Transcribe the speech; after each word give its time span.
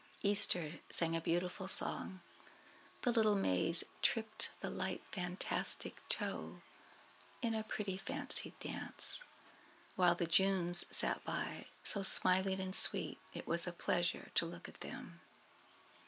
Easter 0.23 0.79
sang 0.89 1.15
a 1.15 1.21
beautiful 1.21 1.67
song, 1.67 2.21
the 3.03 3.11
little 3.11 3.35
Mays 3.35 3.91
"tripped 4.01 4.49
the 4.59 4.69
light 4.71 5.03
fantastic 5.11 6.01
toe" 6.09 6.63
in 7.43 7.53
a 7.53 7.63
pretty 7.63 7.97
fancy 7.97 8.55
dance, 8.59 9.23
while 9.95 10.15
the 10.15 10.25
Junes 10.25 10.87
sat 10.89 11.23
by 11.23 11.67
so 11.83 12.01
smiling 12.01 12.59
and 12.59 12.75
sweet 12.75 13.19
it 13.35 13.45
was 13.45 13.67
a 13.67 13.71
pleasure 13.71 14.31
to 14.33 14.47
look 14.47 14.67
at 14.67 14.81
them. 14.81 15.21